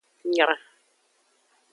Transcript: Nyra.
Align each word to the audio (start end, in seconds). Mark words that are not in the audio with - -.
Nyra. 0.31 0.55